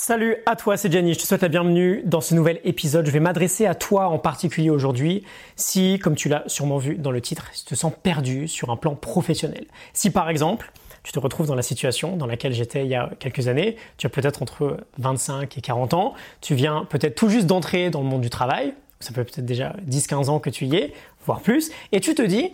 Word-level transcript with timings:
Salut 0.00 0.36
à 0.46 0.54
toi, 0.54 0.76
c'est 0.76 0.92
Jenny, 0.92 1.14
je 1.14 1.18
te 1.18 1.26
souhaite 1.26 1.42
la 1.42 1.48
bienvenue 1.48 2.02
dans 2.04 2.20
ce 2.20 2.32
nouvel 2.32 2.60
épisode. 2.62 3.04
Je 3.04 3.10
vais 3.10 3.18
m'adresser 3.18 3.66
à 3.66 3.74
toi 3.74 4.06
en 4.06 4.20
particulier 4.20 4.70
aujourd'hui 4.70 5.24
si, 5.56 5.98
comme 5.98 6.14
tu 6.14 6.28
l'as 6.28 6.44
sûrement 6.46 6.78
vu 6.78 6.94
dans 6.94 7.10
le 7.10 7.20
titre, 7.20 7.50
tu 7.52 7.64
te 7.64 7.74
sens 7.74 7.92
perdu 8.00 8.46
sur 8.46 8.70
un 8.70 8.76
plan 8.76 8.94
professionnel. 8.94 9.66
Si 9.94 10.10
par 10.10 10.30
exemple, 10.30 10.70
tu 11.02 11.10
te 11.10 11.18
retrouves 11.18 11.48
dans 11.48 11.56
la 11.56 11.62
situation 11.62 12.16
dans 12.16 12.26
laquelle 12.26 12.52
j'étais 12.52 12.84
il 12.84 12.88
y 12.88 12.94
a 12.94 13.10
quelques 13.18 13.48
années, 13.48 13.74
tu 13.96 14.06
as 14.06 14.10
peut-être 14.10 14.40
entre 14.40 14.78
25 14.98 15.58
et 15.58 15.60
40 15.60 15.94
ans, 15.94 16.14
tu 16.40 16.54
viens 16.54 16.86
peut-être 16.88 17.16
tout 17.16 17.28
juste 17.28 17.46
d'entrer 17.46 17.90
dans 17.90 18.00
le 18.00 18.06
monde 18.06 18.20
du 18.20 18.30
travail, 18.30 18.74
ça 19.00 19.12
peut 19.12 19.24
peut-être 19.24 19.46
déjà 19.46 19.74
10-15 19.88 20.28
ans 20.28 20.38
que 20.38 20.48
tu 20.48 20.66
y 20.66 20.76
es, 20.76 20.92
voire 21.26 21.40
plus, 21.40 21.72
et 21.90 21.98
tu 21.98 22.14
te 22.14 22.22
dis 22.22 22.52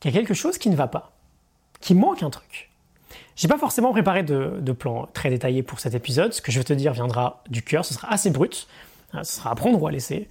qu'il 0.00 0.12
y 0.12 0.14
a 0.16 0.18
quelque 0.18 0.34
chose 0.34 0.58
qui 0.58 0.68
ne 0.68 0.74
va 0.74 0.88
pas, 0.88 1.12
qui 1.80 1.94
manque 1.94 2.24
un 2.24 2.30
truc. 2.30 2.71
J'ai 3.36 3.48
pas 3.48 3.58
forcément 3.58 3.92
préparé 3.92 4.22
de, 4.22 4.72
plan 4.72 5.08
très 5.12 5.30
détaillé 5.30 5.62
pour 5.62 5.80
cet 5.80 5.94
épisode. 5.94 6.32
Ce 6.32 6.40
que 6.40 6.52
je 6.52 6.58
vais 6.58 6.64
te 6.64 6.72
dire 6.72 6.92
viendra 6.92 7.42
du 7.48 7.62
cœur. 7.62 7.84
Ce 7.84 7.94
sera 7.94 8.12
assez 8.12 8.30
brut. 8.30 8.66
Euh, 9.14 9.22
ce 9.22 9.36
sera 9.36 9.50
à 9.50 9.54
prendre 9.54 9.80
ou 9.80 9.86
à 9.86 9.90
laisser. 9.90 10.28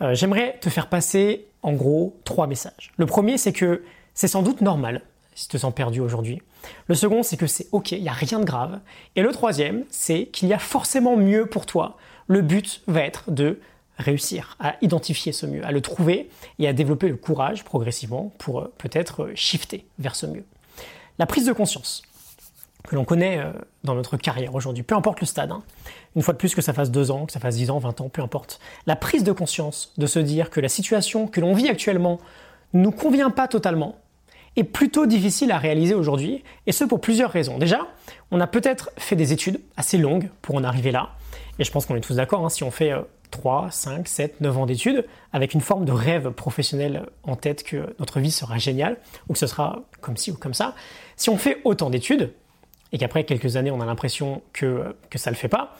Euh, 0.00 0.14
j'aimerais 0.14 0.58
te 0.60 0.70
faire 0.70 0.88
passer 0.88 1.46
en 1.62 1.72
gros 1.72 2.18
trois 2.24 2.46
messages. 2.46 2.92
Le 2.96 3.06
premier, 3.06 3.38
c'est 3.38 3.52
que 3.52 3.82
c'est 4.14 4.28
sans 4.28 4.42
doute 4.42 4.60
normal 4.60 5.02
si 5.34 5.48
tu 5.48 5.52
te 5.52 5.58
sens 5.58 5.74
perdu 5.74 6.00
aujourd'hui. 6.00 6.42
Le 6.88 6.94
second, 6.94 7.22
c'est 7.22 7.36
que 7.36 7.46
c'est 7.46 7.68
ok, 7.72 7.92
il 7.92 8.02
n'y 8.02 8.08
a 8.08 8.12
rien 8.12 8.38
de 8.38 8.44
grave. 8.44 8.80
Et 9.16 9.22
le 9.22 9.32
troisième, 9.32 9.84
c'est 9.90 10.26
qu'il 10.26 10.48
y 10.48 10.52
a 10.52 10.58
forcément 10.58 11.16
mieux 11.16 11.46
pour 11.46 11.66
toi. 11.66 11.96
Le 12.26 12.42
but 12.42 12.82
va 12.86 13.00
être 13.00 13.30
de 13.30 13.58
réussir 13.98 14.56
à 14.60 14.76
identifier 14.82 15.32
ce 15.32 15.46
mieux, 15.46 15.64
à 15.64 15.72
le 15.72 15.80
trouver 15.80 16.28
et 16.58 16.68
à 16.68 16.72
développer 16.72 17.08
le 17.08 17.16
courage 17.16 17.64
progressivement 17.64 18.32
pour 18.38 18.60
euh, 18.60 18.72
peut-être 18.78 19.30
shifter 19.34 19.86
vers 19.98 20.16
ce 20.16 20.26
mieux. 20.26 20.44
La 21.18 21.26
prise 21.26 21.46
de 21.46 21.52
conscience 21.52 22.02
que 22.88 22.94
l'on 22.94 23.04
connaît 23.04 23.38
euh, 23.38 23.52
dans 23.84 23.94
notre 23.94 24.16
carrière 24.16 24.54
aujourd'hui, 24.54 24.82
peu 24.82 24.94
importe 24.94 25.20
le 25.20 25.26
stade, 25.26 25.52
hein. 25.52 25.62
une 26.16 26.22
fois 26.22 26.34
de 26.34 26.38
plus 26.38 26.54
que 26.54 26.62
ça 26.62 26.72
fasse 26.72 26.90
deux 26.90 27.10
ans, 27.10 27.26
que 27.26 27.32
ça 27.32 27.40
fasse 27.40 27.56
dix 27.56 27.70
ans, 27.70 27.78
vingt 27.78 28.00
ans, 28.00 28.08
peu 28.08 28.22
importe. 28.22 28.60
La 28.86 28.96
prise 28.96 29.24
de 29.24 29.32
conscience 29.32 29.92
de 29.98 30.06
se 30.06 30.18
dire 30.18 30.50
que 30.50 30.60
la 30.60 30.68
situation 30.68 31.26
que 31.26 31.40
l'on 31.40 31.54
vit 31.54 31.68
actuellement 31.68 32.18
ne 32.72 32.82
nous 32.82 32.92
convient 32.92 33.30
pas 33.30 33.48
totalement 33.48 33.96
est 34.56 34.64
plutôt 34.64 35.06
difficile 35.06 35.50
à 35.50 35.58
réaliser 35.58 35.94
aujourd'hui, 35.94 36.44
et 36.66 36.72
ce 36.72 36.84
pour 36.84 37.00
plusieurs 37.00 37.30
raisons. 37.30 37.56
Déjà, 37.58 37.86
on 38.30 38.40
a 38.40 38.46
peut-être 38.46 38.90
fait 38.98 39.16
des 39.16 39.32
études 39.32 39.60
assez 39.76 39.96
longues 39.96 40.28
pour 40.42 40.56
en 40.56 40.64
arriver 40.64 40.90
là, 40.90 41.10
et 41.58 41.64
je 41.64 41.70
pense 41.70 41.86
qu'on 41.86 41.96
est 41.96 42.00
tous 42.00 42.16
d'accord, 42.16 42.44
hein, 42.44 42.50
si 42.50 42.62
on 42.62 42.70
fait 42.70 42.92
3, 43.32 43.68
5, 43.70 44.06
7, 44.06 44.40
9 44.40 44.58
ans 44.58 44.66
d'études, 44.66 45.06
avec 45.32 45.54
une 45.54 45.60
forme 45.60 45.84
de 45.84 45.92
rêve 45.92 46.30
professionnel 46.30 47.06
en 47.24 47.34
tête 47.34 47.64
que 47.64 47.94
notre 47.98 48.20
vie 48.20 48.30
sera 48.30 48.58
géniale, 48.58 48.98
ou 49.28 49.32
que 49.32 49.38
ce 49.38 49.48
sera 49.48 49.82
comme 50.00 50.16
ci 50.16 50.30
ou 50.30 50.36
comme 50.36 50.54
ça, 50.54 50.74
si 51.16 51.30
on 51.30 51.36
fait 51.36 51.60
autant 51.64 51.90
d'études, 51.90 52.32
et 52.92 52.98
qu'après 52.98 53.24
quelques 53.24 53.56
années 53.56 53.70
on 53.70 53.80
a 53.80 53.86
l'impression 53.86 54.42
que, 54.52 54.94
que 55.10 55.18
ça 55.18 55.30
ne 55.30 55.34
le 55.34 55.38
fait 55.38 55.48
pas, 55.48 55.76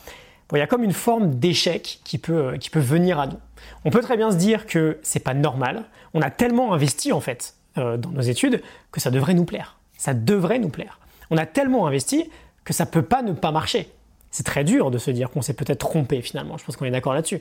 il 0.57 0.59
y 0.59 0.63
a 0.63 0.67
comme 0.67 0.85
une 0.85 0.93
forme 0.93 1.35
d'échec 1.37 2.01
qui 2.05 2.19
peut, 2.19 2.57
qui 2.59 2.71
peut 2.71 2.81
venir 2.81 3.19
à 3.19 3.27
nous. 3.27 3.39
On 3.85 3.91
peut 3.91 4.03
très 4.03 4.17
bien 4.17 4.31
se 4.31 4.37
dire 4.37 4.67
que 4.67 4.99
c'est 5.03 5.21
pas 5.21 5.35
normal, 5.35 5.85
on 6.15 6.21
a 6.21 6.31
tellement 6.31 6.75
investi 6.75 7.13
en 7.13 7.21
fait 7.21 7.55
euh, 7.79 7.97
dans 7.97 8.11
nos 8.11 8.21
études 8.21 8.63
que 8.91 9.01
ça 9.01 9.11
devrait 9.11 9.35
nous 9.35 9.45
plaire. 9.45 9.79
Ça 9.97 10.15
devrait 10.15 10.59
nous 10.59 10.69
plaire. 10.69 10.99
On 11.31 11.39
a 11.39 11.47
tellement 11.47 11.87
investi 11.87 12.29
que 12.65 12.73
ça 12.73 12.87
peut 12.87 13.03
pas 13.03 13.23
ne 13.23 13.33
pas 13.33 13.51
marcher. 13.51 13.89
C'est 14.31 14.45
très 14.45 14.65
dur 14.65 14.91
de 14.91 14.99
se 14.99 15.11
dire 15.11 15.31
qu'on 15.31 15.43
s'est 15.43 15.55
peut-être 15.55 15.79
trompé 15.79 16.21
finalement, 16.23 16.59
je 16.59 16.65
pense 16.65 16.77
qu'on 16.77 16.85
est 16.85 16.91
d'accord 16.91 17.15
là-dessus. 17.15 17.41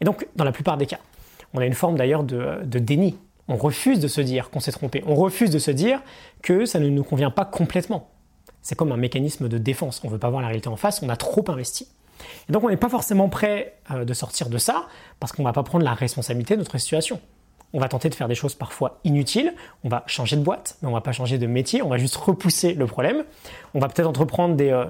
Et 0.00 0.04
donc, 0.04 0.26
dans 0.36 0.44
la 0.44 0.52
plupart 0.52 0.76
des 0.76 0.86
cas, 0.86 0.98
on 1.54 1.60
a 1.60 1.66
une 1.66 1.74
forme 1.74 1.96
d'ailleurs 1.96 2.24
de, 2.24 2.60
de 2.64 2.78
déni. 2.78 3.18
On 3.48 3.56
refuse 3.56 4.00
de 4.00 4.08
se 4.08 4.20
dire 4.20 4.50
qu'on 4.50 4.60
s'est 4.60 4.72
trompé. 4.72 5.02
On 5.06 5.14
refuse 5.14 5.50
de 5.50 5.58
se 5.58 5.70
dire 5.70 6.00
que 6.42 6.66
ça 6.66 6.78
ne 6.78 6.88
nous 6.88 7.04
convient 7.04 7.30
pas 7.30 7.44
complètement. 7.44 8.08
C'est 8.62 8.74
comme 8.74 8.92
un 8.92 8.96
mécanisme 8.96 9.48
de 9.48 9.58
défense. 9.58 10.00
On 10.04 10.08
ne 10.08 10.12
veut 10.12 10.18
pas 10.18 10.30
voir 10.30 10.42
la 10.42 10.48
réalité 10.48 10.68
en 10.68 10.76
face, 10.76 11.02
on 11.02 11.08
a 11.08 11.16
trop 11.16 11.44
investi. 11.48 11.88
Et 12.48 12.52
donc 12.52 12.64
on 12.64 12.68
n'est 12.68 12.76
pas 12.76 12.88
forcément 12.88 13.28
prêt 13.28 13.74
euh, 13.90 14.04
de 14.04 14.14
sortir 14.14 14.48
de 14.48 14.58
ça 14.58 14.86
parce 15.18 15.32
qu'on 15.32 15.42
ne 15.42 15.48
va 15.48 15.52
pas 15.52 15.62
prendre 15.62 15.84
la 15.84 15.94
responsabilité 15.94 16.54
de 16.54 16.60
notre 16.60 16.76
situation. 16.78 17.20
On 17.72 17.78
va 17.78 17.88
tenter 17.88 18.08
de 18.08 18.14
faire 18.14 18.28
des 18.28 18.34
choses 18.34 18.54
parfois 18.54 18.98
inutiles, 19.04 19.54
on 19.84 19.88
va 19.88 20.02
changer 20.06 20.36
de 20.36 20.42
boîte, 20.42 20.76
mais 20.82 20.88
on 20.88 20.92
va 20.92 21.00
pas 21.00 21.12
changer 21.12 21.38
de 21.38 21.46
métier, 21.46 21.82
on 21.82 21.88
va 21.88 21.98
juste 21.98 22.16
repousser 22.16 22.74
le 22.74 22.86
problème. 22.86 23.24
On 23.74 23.78
va 23.78 23.88
peut-être 23.88 24.08
entreprendre 24.08 24.56
des, 24.56 24.70
euh, 24.70 24.86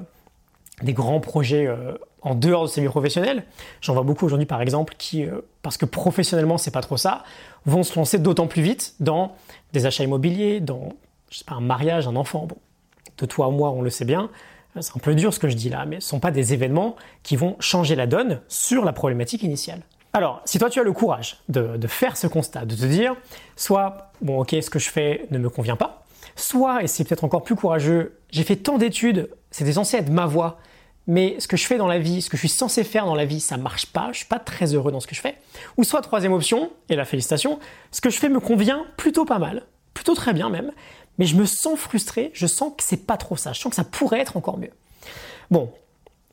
grands 0.85 1.21
projets 1.21 1.67
euh, 1.67 1.93
en 2.23 2.35
dehors 2.35 2.63
de 2.63 2.69
ces 2.69 2.81
milieux 2.81 2.91
professionnels. 2.91 3.45
J'en 3.83 3.93
vois 3.93 4.03
beaucoup 4.03 4.25
aujourd'hui 4.25 4.47
par 4.47 4.63
exemple 4.63 4.95
qui, 4.97 5.27
parce 5.63 5.77
que 5.77 5.85
professionnellement 5.85 6.57
c'est 6.57 6.71
pas 6.71 6.81
trop 6.81 6.97
ça, 6.97 7.23
vont 7.67 7.83
se 7.83 7.95
lancer 7.97 8.19
d'autant 8.19 8.47
plus 8.47 8.63
vite 8.63 8.95
dans 8.99 9.37
des 9.73 9.85
achats 9.85 10.05
immobiliers, 10.05 10.61
dans 10.61 10.95
je 11.31 11.39
sais 11.39 11.45
pas, 11.45 11.55
un 11.55 11.61
mariage, 11.61 12.09
un 12.09 12.17
enfant. 12.17 12.49
Toi 13.27 13.47
à 13.47 13.51
moi, 13.51 13.71
on 13.71 13.83
le 13.83 13.91
sait 13.91 14.05
bien. 14.05 14.31
C'est 14.81 14.97
un 14.97 15.01
peu 15.01 15.15
dur 15.15 15.35
ce 15.35 15.41
que 15.41 15.49
je 15.49 15.57
dis 15.57 15.69
là, 15.69 15.85
mais 15.85 16.01
ce 16.01 16.07
ne 16.07 16.11
sont 16.11 16.21
pas 16.21 16.31
des 16.31 16.53
événements 16.53 16.95
qui 17.23 17.37
vont 17.37 17.57
changer 17.59 17.97
la 17.97 18.07
donne 18.07 18.41
sur 18.49 18.85
la 18.85 18.93
problématique 18.93 19.43
initiale. 19.43 19.83
Alors, 20.13 20.43
si 20.45 20.59
toi 20.59 20.71
tu 20.71 20.81
as 20.81 20.83
le 20.83 20.93
courage 20.93 21.39
de, 21.49 21.87
faire 21.87 22.17
ce 22.17 22.27
constat, 22.27 22.65
de 22.65 22.75
te 22.75 22.85
dire, 22.85 23.15
soit, 23.57 24.13
bon 24.21 24.41
ok, 24.41 24.57
ce 24.61 24.71
que 24.71 24.79
je 24.79 24.91
fais 24.91 25.27
ne 25.31 25.39
me 25.39 25.49
convient 25.49 25.77
pas, 25.77 26.05
soit, 26.35 26.83
et 26.83 26.89
c'est 26.89 27.05
peut-être 27.05 27.25
encore 27.25 27.45
plus 27.45 27.55
courageux, 27.55 28.19
j'ai 28.31 28.43
fait 28.43 28.57
tant 28.57 28.79
d'études, 28.79 29.31
c'était 29.51 29.73
censé 29.73 29.97
être 29.99 30.11
ma 30.11 30.27
voie, 30.27 30.59
mais 31.07 31.39
ce 31.39 31.49
que 31.49 31.57
je 31.57 31.65
fais 31.65 31.77
dans 31.77 31.87
la 31.87 31.99
vie, 31.99 32.23
ce 32.23 32.31
que 32.31 32.37
je 32.37 32.41
suis 32.41 32.49
censé 32.49 32.83
faire 32.83 33.07
dans 33.07 33.15
la 33.15 33.25
vie, 33.25 33.41
ça 33.41 33.57
marche 33.57 33.87
pas, 33.87 34.11
je 34.13 34.19
suis 34.19 34.27
pas 34.27 34.39
très 34.39 34.75
heureux 34.75 34.93
dans 34.93 35.01
ce 35.01 35.07
que 35.07 35.15
je 35.15 35.21
fais. 35.21 35.37
Ou 35.77 35.85
soit, 35.85 36.03
troisième 36.03 36.33
option, 36.33 36.71
et 36.89 36.97
la 36.97 37.05
félicitation, 37.05 37.59
ce 37.93 38.01
que 38.01 38.11
je 38.11 38.19
fais 38.19 38.29
me 38.29 38.41
convient 38.41 38.85
plutôt 38.97 39.25
pas 39.25 39.39
mal, 39.39 39.65
plutôt 39.95 40.15
très 40.15 40.33
bien 40.33 40.51
même, 40.51 40.73
mais 41.21 41.27
je 41.27 41.37
me 41.37 41.45
sens 41.45 41.79
frustré, 41.79 42.31
je 42.33 42.47
sens 42.47 42.73
que 42.75 42.83
c'est 42.83 43.07
pas 43.07 43.19
trop 43.19 43.37
ça, 43.37 43.53
je 43.53 43.61
sens 43.61 43.69
que 43.69 43.77
ça 43.77 43.85
pourrait 43.85 44.21
être 44.21 44.39
encore 44.39 44.57
mieux. 44.57 44.71
Bon, 45.51 45.71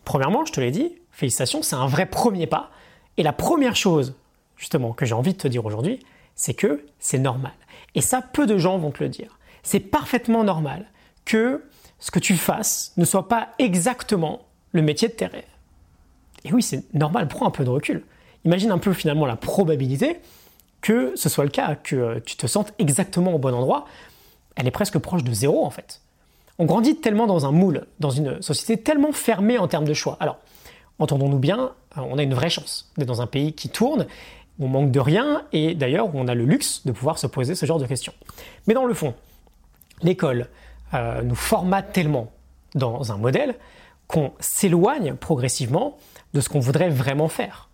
premièrement, 0.06 0.46
je 0.46 0.54
te 0.54 0.62
l'ai 0.62 0.72
dit, 0.72 0.96
félicitations, 1.12 1.62
c'est 1.62 1.76
un 1.76 1.88
vrai 1.88 2.06
premier 2.06 2.48
pas. 2.48 2.72
Et 3.18 3.24
la 3.24 3.34
première 3.34 3.76
chose, 3.76 4.16
justement, 4.56 4.94
que 4.94 5.06
j'ai 5.06 5.14
envie 5.14 5.34
de 5.34 5.38
te 5.38 5.50
dire 5.50 5.66
aujourd'hui, 5.66 6.00
c'est 6.36 6.54
que 6.54 6.86
c'est 7.00 7.20
normal. 7.20 7.52
Et 7.96 8.02
ça, 8.02 8.22
peu 8.22 8.48
de 8.48 8.58
gens 8.58 8.78
vont 8.78 8.92
te 8.92 9.04
le 9.04 9.10
dire. 9.10 9.38
C'est 9.62 9.82
parfaitement 9.82 10.46
normal 10.46 10.86
que 11.26 11.66
ce 12.00 12.10
que 12.10 12.20
tu 12.20 12.38
fasses 12.38 12.94
ne 12.96 13.04
soit 13.04 13.28
pas 13.28 13.50
exactement 13.60 14.46
le 14.72 14.84
métier 14.84 15.10
de 15.10 15.14
tes 15.14 15.26
rêves. 15.26 15.44
Et 16.46 16.54
oui, 16.54 16.64
c'est 16.64 16.94
normal, 16.94 17.28
prends 17.28 17.46
un 17.46 17.52
peu 17.52 17.66
de 17.66 17.70
recul. 17.70 18.06
Imagine 18.46 18.72
un 18.72 18.78
peu 18.78 18.94
finalement 18.94 19.26
la 19.26 19.36
probabilité 19.36 20.22
que 20.80 21.12
ce 21.16 21.28
soit 21.28 21.44
le 21.44 21.50
cas, 21.50 21.76
que 21.76 22.20
tu 22.20 22.38
te 22.38 22.48
sentes 22.48 22.72
exactement 22.80 23.34
au 23.34 23.40
bon 23.40 23.54
endroit, 23.54 23.86
elle 24.58 24.68
est 24.68 24.72
presque 24.72 24.98
proche 24.98 25.24
de 25.24 25.32
zéro 25.32 25.66
en 25.66 25.70
fait. 25.70 26.02
On 26.60 26.66
grandit 26.66 26.96
tellement 26.98 27.28
dans 27.28 27.46
un 27.46 27.52
moule, 27.52 27.86
dans 28.00 28.10
une 28.10 28.42
société 28.42 28.82
tellement 28.82 29.12
fermée 29.12 29.58
en 29.58 29.68
termes 29.68 29.86
de 29.86 29.94
choix. 29.94 30.18
Alors, 30.20 30.40
entendons-nous 30.98 31.38
bien, 31.38 31.72
euh, 31.98 32.02
on 32.02 32.18
a 32.18 32.24
une 32.24 32.34
vraie 32.34 32.50
chance 32.50 32.92
d'être 32.98 33.08
dans 33.08 33.22
un 33.22 33.28
pays 33.28 33.54
qui 33.54 33.70
tourne, 33.70 34.08
où 34.58 34.66
on 34.66 34.68
manque 34.68 34.92
de 34.92 35.00
rien, 35.00 35.44
et 35.54 35.76
d'ailleurs 35.76 36.08
où 36.08 36.20
on 36.20 36.28
a 36.28 36.34
le 36.34 36.46
luxe 36.46 36.82
de 36.86 36.92
pouvoir 36.92 37.20
se 37.20 37.28
poser 37.28 37.54
ce 37.54 37.68
genre 37.68 37.78
de 37.78 37.86
questions. 37.86 38.14
Mais 38.66 38.74
dans 38.74 38.86
le 38.86 38.94
fond, 38.96 39.14
l'école 40.02 40.50
euh, 40.96 41.22
nous 41.22 41.36
formate 41.36 41.94
tellement 41.94 42.32
dans 42.74 43.12
un 43.12 43.18
modèle 43.18 43.56
qu'on 44.08 44.32
s'éloigne 44.40 45.14
progressivement 45.14 45.98
de 46.34 46.42
ce 46.42 46.50
qu'on 46.50 46.60
voudrait 46.60 46.90
vraiment 46.90 47.28
faire. 47.28 47.70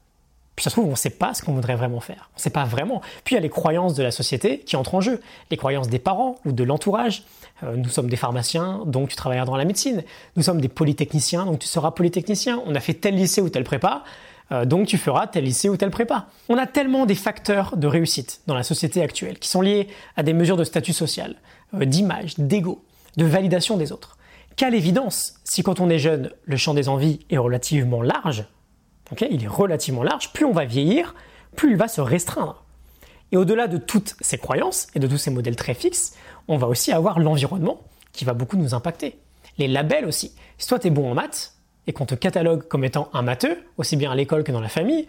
Puis 0.56 0.64
ça 0.64 0.70
se 0.70 0.76
trouve, 0.76 0.86
on 0.86 0.92
ne 0.92 0.96
sait 0.96 1.10
pas 1.10 1.34
ce 1.34 1.42
qu'on 1.42 1.54
voudrait 1.54 1.76
vraiment 1.76 2.00
faire. 2.00 2.30
On 2.34 2.38
ne 2.38 2.42
sait 2.42 2.50
pas 2.50 2.66
vraiment. 2.66 3.02
Puis 3.24 3.34
il 3.34 3.38
y 3.38 3.40
a 3.40 3.42
les 3.42 3.50
croyances 3.50 3.96
de 3.96 4.04
la 4.04 4.12
société 4.12 4.60
qui 4.60 4.76
entrent 4.76 4.96
en 4.96 5.02
jeu. 5.02 5.20
Les 5.50 5.58
croyances 5.58 5.90
des 5.90 6.00
parents 6.00 6.36
ou 6.46 6.52
de 6.52 6.64
l'entourage. 6.64 7.24
Euh, 7.64 7.76
nous 7.76 7.90
sommes 7.90 8.10
des 8.10 8.16
pharmaciens, 8.16 8.84
donc 8.86 9.10
tu 9.10 9.16
travailleras 9.16 9.46
dans 9.46 9.58
la 9.58 9.66
médecine. 9.66 10.04
Nous 10.36 10.44
sommes 10.44 10.62
des 10.62 10.68
polytechniciens, 10.68 11.46
donc 11.46 11.60
tu 11.60 11.68
seras 11.68 11.92
polytechnicien. 11.92 12.62
On 12.66 12.76
a 12.76 12.80
fait 12.80 12.94
tel 12.94 13.16
lycée 13.16 13.42
ou 13.42 13.50
tel 13.50 13.64
prépa, 13.64 14.04
euh, 14.52 14.66
donc 14.66 14.88
tu 14.88 14.98
feras 14.98 15.28
tel 15.28 15.44
lycée 15.44 15.70
ou 15.70 15.78
tel 15.78 15.90
prépa. 15.90 16.28
On 16.50 16.58
a 16.58 16.68
tellement 16.68 17.06
des 17.06 17.16
facteurs 17.16 17.78
de 17.78 17.88
réussite 17.88 18.42
dans 18.48 18.56
la 18.56 18.64
société 18.64 19.02
actuelle 19.02 19.40
qui 19.40 19.50
sont 19.50 19.62
liés 19.62 19.88
à 20.18 20.24
des 20.24 20.34
mesures 20.34 20.58
de 20.58 20.64
statut 20.64 20.94
social, 20.94 21.36
euh, 21.74 21.86
d'image, 21.86 22.36
d'ego, 22.38 22.84
de 23.18 23.26
validation 23.26 23.78
des 23.78 23.92
autres. 23.92 24.18
Qu'à 24.56 24.70
l'évidence, 24.70 25.36
si 25.44 25.64
quand 25.64 25.80
on 25.80 25.90
est 25.90 26.00
jeune, 26.00 26.30
le 26.46 26.58
champ 26.58 26.76
des 26.76 26.90
envies 26.90 27.20
est 27.32 27.38
relativement 27.38 28.04
large, 28.04 28.46
il 29.30 29.44
est 29.44 29.48
relativement 29.48 30.04
large. 30.04 30.34
Plus 30.34 30.46
on 30.46 30.52
va 30.52 30.66
vieillir, 30.66 31.16
plus 31.56 31.72
il 31.72 31.78
va 31.78 31.88
se 31.88 32.02
restreindre. 32.02 32.64
Et 33.32 33.38
au-delà 33.38 33.68
de 33.68 33.78
toutes 33.78 34.16
ces 34.22 34.38
croyances 34.38 34.88
et 34.96 35.00
de 35.00 35.08
tous 35.08 35.18
ces 35.18 35.32
modèles 35.32 35.56
très 35.56 35.74
fixes, 35.74 36.16
on 36.48 36.58
va 36.58 36.68
aussi 36.68 36.92
avoir 36.92 37.20
l'environnement 37.20 37.82
qui 38.12 38.26
va 38.26 38.34
beaucoup 38.34 38.58
nous 38.58 38.74
impacter. 38.74 39.18
Les 39.58 39.68
labels 39.68 40.06
aussi. 40.06 40.34
Si 40.58 40.68
toi 40.68 40.80
tu 40.80 40.88
es 40.88 40.90
bon 40.90 41.10
en 41.10 41.16
maths 41.16 41.56
et 41.88 41.94
qu'on 41.94 42.06
te 42.06 42.16
catalogue 42.16 42.68
comme 42.68 42.84
étant 42.84 43.10
un 43.14 43.22
matheux, 43.22 43.58
aussi 43.78 43.98
bien 43.98 44.12
à 44.12 44.16
l'école 44.16 44.44
que 44.44 44.52
dans 44.52 44.62
la 44.62 44.70
famille, 44.70 45.08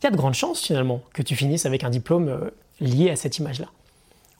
il 0.00 0.04
y 0.04 0.06
a 0.06 0.10
de 0.10 0.16
grandes 0.16 0.34
chances 0.34 0.60
finalement 0.60 1.02
que 1.12 1.22
tu 1.22 1.36
finisses 1.36 1.64
avec 1.64 1.84
un 1.84 1.90
diplôme 1.90 2.28
euh, 2.28 2.50
lié 2.80 3.10
à 3.10 3.16
cette 3.16 3.38
image-là. 3.38 3.66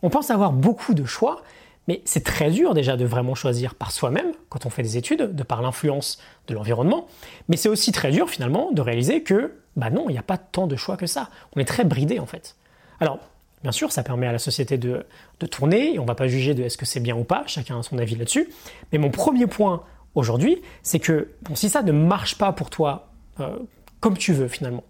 On 0.02 0.10
pense 0.10 0.30
avoir 0.30 0.52
beaucoup 0.52 0.94
de 0.94 1.04
choix, 1.04 1.42
mais 1.88 2.02
c'est 2.04 2.24
très 2.24 2.50
dur 2.50 2.74
déjà 2.74 2.96
de 2.96 3.04
vraiment 3.04 3.34
choisir 3.34 3.74
par 3.74 3.90
soi-même 3.90 4.32
quand 4.48 4.66
on 4.66 4.70
fait 4.70 4.82
des 4.82 4.96
études, 4.96 5.34
de 5.34 5.42
par 5.42 5.62
l'influence 5.62 6.18
de 6.46 6.54
l'environnement. 6.54 7.06
Mais 7.48 7.56
c'est 7.56 7.68
aussi 7.68 7.92
très 7.92 8.10
dur 8.10 8.30
finalement 8.30 8.70
de 8.72 8.80
réaliser 8.80 9.22
que, 9.22 9.54
bah 9.76 9.90
non, 9.90 10.08
il 10.08 10.12
n'y 10.12 10.18
a 10.18 10.22
pas 10.22 10.38
tant 10.38 10.66
de 10.66 10.76
choix 10.76 10.96
que 10.96 11.06
ça. 11.06 11.28
On 11.56 11.60
est 11.60 11.64
très 11.64 11.84
bridé 11.84 12.18
en 12.18 12.26
fait. 12.26 12.56
Alors, 13.00 13.18
bien 13.62 13.72
sûr, 13.72 13.90
ça 13.90 14.02
permet 14.02 14.26
à 14.26 14.32
la 14.32 14.38
société 14.38 14.78
de, 14.78 15.04
tourner 15.50 15.94
et 15.94 15.98
on 15.98 16.02
ne 16.02 16.08
va 16.08 16.14
pas 16.14 16.28
juger 16.28 16.54
de 16.54 16.62
est-ce 16.62 16.78
que 16.78 16.86
c'est 16.86 17.00
bien 17.00 17.16
ou 17.16 17.24
pas, 17.24 17.42
chacun 17.46 17.80
a 17.80 17.82
son 17.82 17.98
avis 17.98 18.14
là-dessus. 18.14 18.48
Mais 18.92 18.98
mon 18.98 19.10
premier 19.10 19.48
point 19.48 19.82
aujourd'hui, 20.14 20.62
c'est 20.82 21.00
que 21.00 21.30
si 21.54 21.68
ça 21.68 21.82
ne 21.82 21.90
marche 21.90 22.38
pas 22.38 22.52
pour 22.52 22.70
toi 22.70 23.08
euh, 23.40 23.58
comme 24.02 24.18
tu 24.18 24.32
veux 24.32 24.48
finalement 24.48 24.84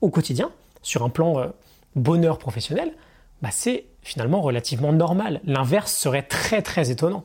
au 0.00 0.10
quotidien, 0.10 0.50
sur 0.82 1.02
un 1.02 1.08
plan 1.08 1.38
euh, 1.38 1.48
bonheur 1.96 2.38
professionnel, 2.38 2.92
bah, 3.42 3.50
c'est 3.50 3.84
finalement 4.02 4.40
relativement 4.40 4.92
normal. 4.92 5.40
L'inverse 5.44 5.94
serait 5.94 6.22
très 6.22 6.62
très 6.62 6.90
étonnant. 6.90 7.24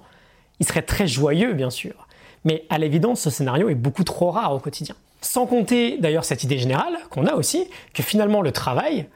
Il 0.60 0.66
serait 0.66 0.82
très 0.82 1.08
joyeux 1.08 1.54
bien 1.54 1.70
sûr, 1.70 2.08
mais 2.44 2.66
à 2.70 2.80
l'évidence 2.80 3.22
ce 3.22 3.30
scénario 3.30 3.70
est 3.70 3.76
beaucoup 3.76 4.04
trop 4.04 4.32
rare 4.32 4.54
au 4.54 4.60
quotidien. 4.60 4.96
Sans 5.22 5.46
compter 5.46 5.98
d'ailleurs 6.00 6.26
cette 6.26 6.44
idée 6.44 6.58
générale 6.58 6.98
qu'on 7.10 7.26
a 7.26 7.34
aussi 7.34 7.68
que 7.94 8.04
finalement 8.04 8.42
le 8.42 8.52
travail, 8.52 9.08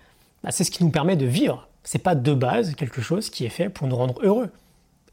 bah, 0.44 0.52
c'est 0.52 0.64
ce 0.64 0.72
qui 0.72 0.84
nous 0.84 0.92
permet 0.92 1.16
de 1.16 1.26
vivre. 1.26 1.68
C'est 1.84 2.00
pas 2.00 2.16
de 2.16 2.34
base 2.34 2.76
quelque 2.76 3.02
chose 3.02 3.30
qui 3.30 3.46
est 3.46 3.50
fait 3.50 3.70
pour 3.70 3.88
nous 3.88 3.96
rendre 3.96 4.20
heureux. 4.22 4.50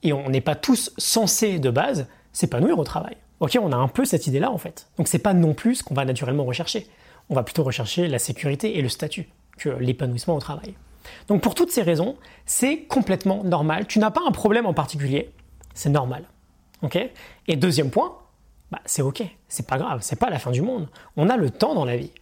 Et 0.03 0.13
on 0.13 0.29
n'est 0.29 0.43
pas 0.43 0.55
tous 0.55 0.93
censés 0.99 1.59
de 1.59 1.71
base 1.71 2.07
s'épanouir 2.33 2.79
au 2.79 2.85
travail. 2.85 3.17
Ok, 3.41 3.59
on 3.61 3.73
a 3.73 3.77
un 3.77 3.89
peu 3.89 4.05
cette 4.05 4.27
idée-là 4.27 4.51
en 4.51 4.59
fait. 4.59 4.89
Donc 4.99 5.09
c'est 5.09 5.19
pas 5.19 5.33
non 5.33 5.55
plus 5.55 5.77
ce 5.77 5.83
qu'on 5.83 5.95
va 5.95 6.05
naturellement 6.05 6.45
rechercher. 6.45 6.87
On 7.31 7.35
va 7.35 7.43
plutôt 7.43 7.63
rechercher 7.63 8.09
la 8.09 8.19
sécurité 8.19 8.79
et 8.79 8.83
le 8.83 8.89
statut 8.89 9.29
que 9.59 9.71
l'épanouissement 9.71 10.37
au 10.37 10.41
travail. 10.41 10.75
Donc 11.29 11.43
pour 11.43 11.55
toutes 11.55 11.71
ces 11.71 11.83
raisons, 11.83 12.17
c'est 12.47 12.83
complètement 12.83 13.45
normal. 13.45 13.87
Tu 13.87 13.99
n'as 13.99 14.11
pas 14.11 14.23
un 14.27 14.33
problème 14.33 14.67
en 14.67 14.75
particulier, 14.75 15.31
c'est 15.75 15.91
normal. 15.91 16.25
Et 17.47 17.57
deuxième 17.57 17.91
point, 17.91 18.17
bah, 18.71 18.81
c'est 18.85 19.03
ok, 19.03 19.23
c'est 19.49 19.67
pas 19.67 19.79
grave, 19.79 20.01
c'est 20.03 20.19
pas 20.19 20.31
la 20.31 20.39
fin 20.39 20.51
du 20.51 20.63
monde. 20.63 20.89
On 21.17 21.29
a 21.29 21.37
le 21.37 21.51
temps 21.51 21.75
dans 21.75 21.85
la 21.85 21.97
vie. 21.97 22.13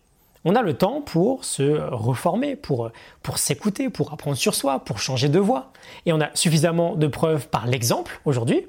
On 0.44 0.54
a 0.54 0.62
le 0.62 0.74
temps 0.74 1.00
pour 1.00 1.44
se 1.44 1.62
reformer, 1.90 2.54
pour, 2.54 2.90
pour 3.22 3.38
s'écouter, 3.38 3.90
pour 3.90 4.12
apprendre 4.12 4.36
sur 4.36 4.54
soi, 4.54 4.78
pour 4.78 5.00
changer 5.00 5.28
de 5.28 5.40
voie. 5.40 5.72
Et 6.06 6.12
on 6.12 6.20
a 6.20 6.30
suffisamment 6.34 6.94
de 6.94 7.08
preuves 7.08 7.48
par 7.48 7.66
l'exemple 7.66 8.20
aujourd'hui 8.24 8.64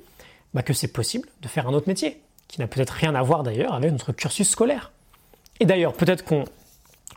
bah, 0.55 0.63
que 0.63 0.73
c'est 0.73 0.87
possible 0.87 1.29
de 1.41 1.47
faire 1.47 1.67
un 1.67 1.73
autre 1.73 1.87
métier, 1.87 2.19
qui 2.47 2.59
n'a 2.59 2.67
peut-être 2.67 2.91
rien 2.91 3.13
à 3.13 3.21
voir 3.21 3.43
d'ailleurs 3.43 3.75
avec 3.75 3.91
notre 3.91 4.11
cursus 4.11 4.49
scolaire. 4.49 4.91
Et 5.59 5.65
d'ailleurs, 5.65 5.93
peut-être 5.93 6.25
qu'on 6.25 6.45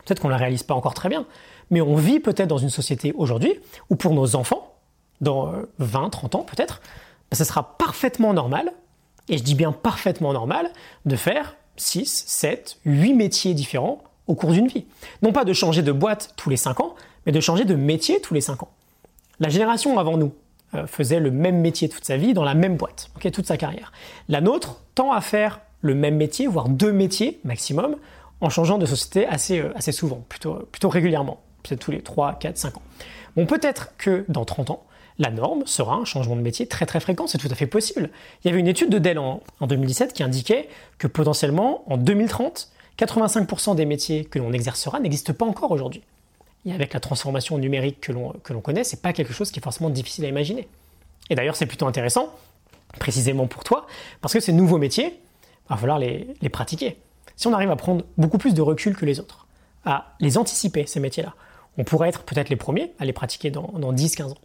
peut-être 0.04 0.20
qu'on 0.20 0.28
ne 0.28 0.32
la 0.32 0.38
réalise 0.38 0.62
pas 0.62 0.74
encore 0.74 0.94
très 0.94 1.08
bien, 1.08 1.24
mais 1.70 1.80
on 1.80 1.94
vit 1.94 2.20
peut-être 2.20 2.48
dans 2.48 2.58
une 2.58 2.70
société 2.70 3.12
aujourd'hui 3.16 3.54
où 3.88 3.96
pour 3.96 4.12
nos 4.12 4.36
enfants, 4.36 4.74
dans 5.20 5.52
20, 5.78 6.04
euh, 6.06 6.08
30 6.08 6.34
ans 6.34 6.42
peut-être, 6.42 6.80
bah, 7.30 7.36
ça 7.36 7.44
sera 7.44 7.76
parfaitement 7.78 8.34
normal, 8.34 8.72
et 9.28 9.38
je 9.38 9.42
dis 9.42 9.54
bien 9.54 9.72
parfaitement 9.72 10.32
normal, 10.32 10.70
de 11.06 11.16
faire 11.16 11.56
6, 11.76 12.24
7, 12.26 12.78
8 12.84 13.14
métiers 13.14 13.54
différents 13.54 14.02
au 14.26 14.34
cours 14.34 14.52
d'une 14.52 14.66
vie. 14.66 14.86
Non 15.22 15.32
pas 15.32 15.44
de 15.44 15.52
changer 15.52 15.82
de 15.82 15.92
boîte 15.92 16.34
tous 16.36 16.50
les 16.50 16.56
5 16.56 16.80
ans, 16.80 16.94
mais 17.26 17.32
de 17.32 17.40
changer 17.40 17.64
de 17.64 17.74
métier 17.74 18.20
tous 18.20 18.34
les 18.34 18.40
5 18.40 18.62
ans. 18.62 18.70
La 19.38 19.48
génération 19.48 19.98
avant 19.98 20.16
nous 20.16 20.32
euh, 20.74 20.86
faisait 20.86 21.20
le 21.20 21.30
même 21.30 21.60
métier 21.60 21.88
toute 21.88 22.04
sa 22.04 22.16
vie 22.16 22.34
dans 22.34 22.44
la 22.44 22.54
même 22.54 22.76
boîte, 22.76 23.10
toute 23.32 23.46
sa 23.46 23.56
carrière. 23.56 23.92
La 24.28 24.40
nôtre 24.40 24.82
tend 24.94 25.12
à 25.12 25.20
faire 25.20 25.60
le 25.80 25.94
même 25.94 26.16
métier, 26.16 26.46
voire 26.46 26.68
deux 26.68 26.92
métiers 26.92 27.40
maximum, 27.44 27.96
en 28.40 28.50
changeant 28.50 28.78
de 28.78 28.86
société 28.86 29.26
assez, 29.26 29.60
euh, 29.60 29.72
assez 29.74 29.92
souvent, 29.92 30.24
plutôt, 30.28 30.54
plutôt 30.70 30.88
régulièrement, 30.88 31.40
peut-être 31.62 31.80
tous 31.80 31.90
les 31.90 32.02
3, 32.02 32.38
4, 32.38 32.56
5 32.56 32.76
ans. 32.76 32.82
Bon, 33.36 33.46
peut-être 33.46 33.96
que 33.96 34.24
dans 34.28 34.44
30 34.44 34.70
ans, 34.70 34.84
la 35.18 35.30
norme 35.30 35.66
sera 35.66 35.96
un 35.96 36.04
changement 36.04 36.36
de 36.36 36.40
métier 36.40 36.66
très 36.66 36.86
très 36.86 36.98
fréquent, 36.98 37.26
c'est 37.26 37.38
tout 37.38 37.48
à 37.50 37.54
fait 37.54 37.66
possible. 37.66 38.10
Il 38.42 38.48
y 38.48 38.50
avait 38.50 38.60
une 38.60 38.68
étude 38.68 38.90
de 38.90 38.98
Dell 38.98 39.18
en 39.18 39.42
2017 39.60 40.14
qui 40.14 40.22
indiquait 40.22 40.68
que 40.98 41.06
potentiellement 41.06 41.84
en 41.92 41.98
2030, 41.98 42.70
85% 42.98 43.76
des 43.76 43.84
métiers 43.84 44.24
que 44.24 44.38
l'on 44.38 44.52
exercera 44.52 45.00
n'existent 45.00 45.34
pas 45.34 45.44
encore 45.44 45.70
aujourd'hui. 45.70 46.02
Et 46.66 46.72
avec 46.72 46.92
la 46.92 47.00
transformation 47.00 47.58
numérique 47.58 48.00
que 48.00 48.12
l'on, 48.12 48.32
que 48.42 48.52
l'on 48.52 48.60
connaît, 48.60 48.84
c'est 48.84 49.00
pas 49.00 49.12
quelque 49.12 49.32
chose 49.32 49.50
qui 49.50 49.60
est 49.60 49.62
forcément 49.62 49.90
difficile 49.90 50.24
à 50.24 50.28
imaginer. 50.28 50.68
Et 51.30 51.34
d'ailleurs, 51.34 51.56
c'est 51.56 51.66
plutôt 51.66 51.86
intéressant, 51.86 52.34
précisément 52.98 53.46
pour 53.46 53.64
toi, 53.64 53.86
parce 54.20 54.34
que 54.34 54.40
ces 54.40 54.52
nouveaux 54.52 54.78
métiers, 54.78 55.06
il 55.06 55.68
va 55.70 55.76
falloir 55.76 55.98
les, 55.98 56.34
pratiquer. 56.52 56.98
Si 57.36 57.46
on 57.46 57.52
arrive 57.54 57.70
à 57.70 57.76
prendre 57.76 58.04
beaucoup 58.18 58.38
plus 58.38 58.52
de 58.52 58.60
recul 58.60 58.96
que 58.96 59.06
les 59.06 59.20
autres, 59.20 59.46
à 59.84 60.14
les 60.20 60.36
anticiper, 60.36 60.86
ces 60.86 61.00
métiers-là, 61.00 61.34
on 61.78 61.84
pourrait 61.84 62.08
être 62.08 62.22
peut-être 62.22 62.48
les 62.48 62.56
premiers 62.56 62.92
à 62.98 63.04
les 63.04 63.12
pratiquer 63.12 63.50
dans, 63.50 63.72
dans 63.78 63.92
10-15 63.92 64.32
ans. 64.32 64.38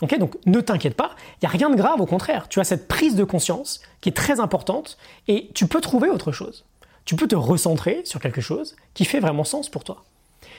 Ok, 0.00 0.16
donc 0.18 0.36
ne 0.46 0.60
t'inquiète 0.60 0.94
pas, 0.94 1.10
il 1.34 1.38
n'y 1.44 1.46
a 1.46 1.50
rien 1.50 1.70
de 1.70 1.76
grave, 1.76 2.00
au 2.00 2.06
contraire. 2.06 2.48
Tu 2.48 2.60
as 2.60 2.64
cette 2.64 2.86
prise 2.86 3.16
de 3.16 3.24
conscience 3.24 3.80
qui 4.00 4.08
est 4.08 4.12
très 4.12 4.38
importante 4.38 4.96
et 5.26 5.50
tu 5.54 5.66
peux 5.66 5.80
trouver 5.80 6.08
autre 6.08 6.30
chose 6.30 6.64
tu 7.08 7.16
peux 7.16 7.26
te 7.26 7.34
recentrer 7.34 8.02
sur 8.04 8.20
quelque 8.20 8.42
chose 8.42 8.76
qui 8.92 9.06
fait 9.06 9.18
vraiment 9.18 9.42
sens 9.42 9.70
pour 9.70 9.82
toi. 9.82 10.04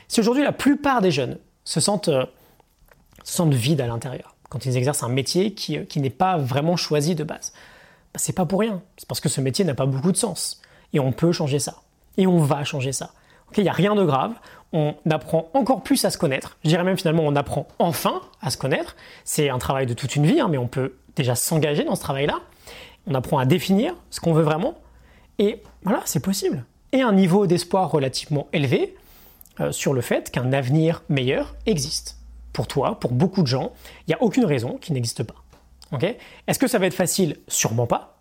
Si 0.08 0.20
aujourd'hui 0.20 0.42
la 0.42 0.52
plupart 0.52 1.00
des 1.00 1.12
jeunes 1.12 1.38
se 1.64 1.80
sentent, 1.80 2.08
euh, 2.08 2.26
se 3.24 3.34
sentent 3.34 3.54
vides 3.54 3.82
à 3.82 3.86
l'intérieur, 3.86 4.36
quand 4.50 4.66
ils 4.66 4.76
exercent 4.76 5.04
un 5.04 5.10
métier 5.10 5.54
qui, 5.54 5.78
euh, 5.78 5.84
qui 5.84 6.00
n'est 6.00 6.10
pas 6.10 6.40
vraiment 6.40 6.76
choisi 6.76 7.14
de 7.14 7.24
base, 7.24 7.54
bah, 8.16 8.20
c'est 8.20 8.34
pas 8.34 8.48
pour 8.48 8.62
rien. 8.62 8.82
C'est 8.98 9.08
parce 9.08 9.20
que 9.20 9.30
ce 9.30 9.42
métier 9.42 9.64
n'a 9.64 9.76
pas 9.76 9.86
beaucoup 9.86 10.12
de 10.12 10.18
sens. 10.18 10.60
Et 10.92 11.00
on 11.00 11.12
peut 11.12 11.32
changer 11.32 11.60
ça. 11.60 11.84
Et 12.18 12.26
on 12.26 12.40
va 12.40 12.64
changer 12.64 12.94
ça. 12.94 13.12
Il 13.56 13.62
n'y 13.62 13.70
a 13.70 13.74
rien 13.74 13.94
de 13.94 14.04
grave. 14.04 14.34
On 14.72 14.96
apprend 15.10 15.50
encore 15.54 15.82
plus 15.82 16.06
à 16.06 16.12
se 16.12 16.18
connaître. 16.18 16.58
Je 16.64 16.70
dirais 16.70 16.84
même 16.84 16.98
finalement, 16.98 17.24
on 17.26 17.36
apprend 17.36 17.68
enfin 17.80 18.22
à 18.42 18.50
se 18.50 18.58
connaître. 18.58 18.96
C'est 19.24 19.50
un 19.50 19.58
travail 19.58 19.86
de 19.86 19.94
toute 19.94 20.16
une 20.16 20.26
vie, 20.26 20.40
hein, 20.40 20.48
mais 20.50 20.58
on 20.58 20.68
peut 20.68 20.96
déjà 21.16 21.36
s'engager 21.36 21.84
dans 21.84 21.96
ce 21.96 22.02
travail-là. 22.02 22.40
On 23.08 23.16
apprend 23.16 23.40
à 23.40 23.46
définir 23.46 23.96
ce 24.10 24.20
qu'on 24.20 24.34
veut 24.34 24.44
vraiment. 24.44 24.76
Et 25.40 25.64
voilà, 25.84 26.02
c'est 26.06 26.20
possible. 26.20 26.66
Et 26.92 27.02
un 27.02 27.14
niveau 27.14 27.48
d'espoir 27.48 27.92
relativement 27.92 28.48
élevé 28.54 28.96
euh, 29.60 29.72
sur 29.72 29.94
le 29.94 30.02
fait 30.02 30.32
qu'un 30.32 30.54
avenir 30.54 31.04
meilleur 31.10 31.56
existe. 31.66 32.18
Pour 32.54 32.68
toi, 32.68 33.00
pour 33.00 33.12
beaucoup 33.12 33.42
de 33.42 33.48
gens, 33.48 33.74
il 34.08 34.12
n'y 34.12 34.14
a 34.16 34.22
aucune 34.22 34.46
raison 34.46 34.78
qu'il 34.78 34.94
n'existe 34.94 35.24
pas. 35.24 35.36
Est-ce 36.48 36.60
que 36.60 36.68
ça 36.68 36.78
va 36.78 36.86
être 36.86 36.94
facile? 36.94 37.38
Sûrement 37.48 37.88
pas. 37.88 38.20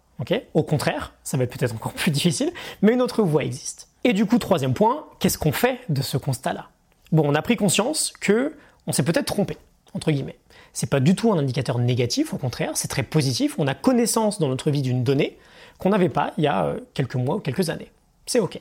Au 0.55 0.62
contraire, 0.62 1.12
ça 1.23 1.37
va 1.37 1.44
être 1.44 1.56
peut-être 1.56 1.75
encore 1.75 1.93
plus 1.94 2.11
difficile, 2.11 2.53
mais 2.83 2.93
une 2.93 3.03
autre 3.03 3.23
voie 3.23 3.44
existe. 3.44 3.88
Et 4.05 4.12
du 4.12 4.27
coup, 4.27 4.39
troisième 4.39 4.75
point, 4.75 5.06
qu'est-ce 5.19 5.39
qu'on 5.39 5.53
fait 5.53 5.81
de 5.89 6.03
ce 6.03 6.17
constat-là? 6.17 6.69
Bon, 7.12 7.25
on 7.27 7.35
a 7.35 7.43
pris 7.43 7.56
conscience 7.56 8.12
que 8.21 8.56
on 8.87 8.93
s'est 8.93 9.03
peut-être 9.03 9.27
trompé, 9.27 9.56
entre 9.95 10.11
guillemets. 10.11 10.39
C'est 10.73 10.89
pas 10.89 11.00
du 11.00 11.15
tout 11.15 11.33
un 11.33 11.39
indicateur 11.39 11.79
négatif, 11.79 12.33
au 12.33 12.39
contraire, 12.39 12.73
c'est 12.75 12.89
très 12.89 13.03
positif. 13.03 13.56
On 13.59 13.67
a 13.67 13.75
connaissance 13.75 14.39
dans 14.39 14.49
notre 14.49 14.71
vie 14.71 14.83
d'une 14.83 15.03
donnée 15.03 15.39
qu'on 15.79 15.91
n'avait 15.91 16.09
pas 16.09 16.33
il 16.39 16.45
y 16.45 16.47
a 16.47 16.67
euh, 16.67 16.81
quelques 16.95 17.17
mois 17.17 17.37
ou 17.37 17.41
quelques 17.41 17.71
années. 17.71 17.91
C'est 18.27 18.41
ok. 18.41 18.61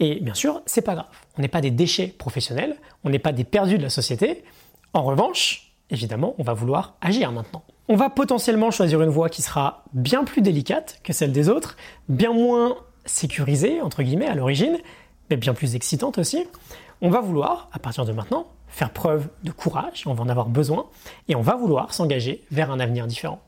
Et 0.00 0.20
bien 0.20 0.34
sûr, 0.34 0.62
c'est 0.66 0.82
pas 0.82 0.94
grave. 0.94 1.06
On 1.36 1.42
n'est 1.42 1.48
pas 1.48 1.60
des 1.60 1.70
déchets 1.70 2.06
professionnels, 2.06 2.76
on 3.04 3.10
n'est 3.10 3.18
pas 3.18 3.32
des 3.32 3.44
perdus 3.44 3.78
de 3.78 3.82
la 3.82 3.90
société. 3.90 4.44
En 4.94 5.02
revanche, 5.02 5.72
évidemment, 5.90 6.34
on 6.38 6.42
va 6.42 6.54
vouloir 6.54 6.94
agir 7.00 7.32
maintenant. 7.32 7.62
On 7.88 7.96
va 7.96 8.10
potentiellement 8.10 8.70
choisir 8.70 9.02
une 9.02 9.08
voie 9.08 9.28
qui 9.28 9.42
sera 9.42 9.84
bien 9.92 10.24
plus 10.24 10.42
délicate 10.42 11.00
que 11.02 11.12
celle 11.12 11.32
des 11.32 11.48
autres, 11.48 11.76
bien 12.08 12.32
moins 12.32 12.76
sécurisée, 13.08 13.80
entre 13.80 14.02
guillemets, 14.02 14.28
à 14.28 14.34
l'origine, 14.34 14.78
mais 15.30 15.36
bien 15.36 15.54
plus 15.54 15.74
excitante 15.74 16.18
aussi. 16.18 16.46
On 17.00 17.10
va 17.10 17.20
vouloir, 17.20 17.68
à 17.72 17.78
partir 17.78 18.04
de 18.04 18.12
maintenant, 18.12 18.46
faire 18.68 18.90
preuve 18.90 19.28
de 19.44 19.50
courage, 19.50 20.04
on 20.06 20.14
va 20.14 20.22
en 20.22 20.28
avoir 20.28 20.48
besoin, 20.48 20.86
et 21.28 21.36
on 21.36 21.42
va 21.42 21.56
vouloir 21.56 21.92
s'engager 21.92 22.44
vers 22.50 22.70
un 22.70 22.80
avenir 22.80 23.06
différent. 23.06 23.40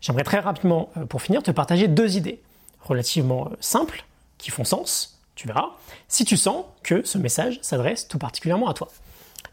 J'aimerais 0.00 0.24
très 0.24 0.40
rapidement, 0.40 0.90
euh, 0.96 1.06
pour 1.06 1.22
finir, 1.22 1.42
te 1.42 1.50
partager 1.50 1.88
deux 1.88 2.16
idées 2.16 2.42
relativement 2.80 3.46
euh, 3.46 3.56
simples, 3.60 4.04
qui 4.38 4.50
font 4.50 4.64
sens, 4.64 5.20
tu 5.34 5.46
verras, 5.46 5.70
si 6.08 6.24
tu 6.24 6.36
sens 6.36 6.64
que 6.82 7.04
ce 7.06 7.18
message 7.18 7.58
s'adresse 7.62 8.08
tout 8.08 8.18
particulièrement 8.18 8.68
à 8.68 8.74
toi. 8.74 8.88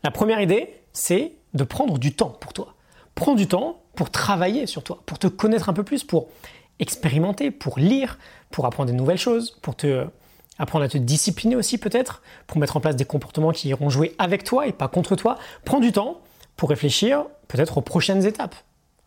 La 0.04 0.12
première 0.12 0.42
idée, 0.42 0.74
c'est 0.94 1.34
de 1.54 1.64
prendre 1.64 1.98
du 1.98 2.14
temps 2.14 2.30
pour 2.30 2.54
toi. 2.54 2.74
Prends 3.16 3.36
du 3.36 3.48
temps 3.48 3.82
pour 3.96 4.10
travailler 4.10 4.68
sur 4.68 4.84
toi, 4.84 5.02
pour 5.06 5.20
te 5.20 5.28
connaître 5.28 5.70
un 5.70 5.74
peu 5.74 5.84
plus, 5.84 6.04
pour 6.04 6.30
expérimenter, 6.82 7.52
pour 7.52 7.80
lire, 7.80 8.20
pour 8.50 8.66
apprendre 8.66 8.92
des 8.92 8.98
nouvelles 8.98 9.18
choses, 9.18 9.52
pour 9.62 9.76
te 9.76 9.88
euh, 9.88 10.06
apprendre 10.60 10.84
à 10.84 10.90
te 10.90 10.98
discipliner 10.98 11.56
aussi 11.56 11.78
peut-être, 11.78 12.22
pour 12.48 12.58
mettre 12.58 12.76
en 12.76 12.82
place 12.82 12.98
des 12.98 13.06
comportements 13.06 13.52
qui 13.52 13.70
iront 13.70 13.90
jouer 13.90 14.14
avec 14.18 14.44
toi 14.44 14.68
et 14.68 14.74
pas 14.74 14.90
contre 14.90 15.16
toi. 15.16 15.38
Prends 15.64 15.80
du 15.80 15.94
temps 15.94 16.22
pour 16.58 16.70
réfléchir 16.70 17.26
peut-être 17.48 17.78
aux 17.78 17.82
prochaines 17.82 18.26
étapes. 18.26 18.56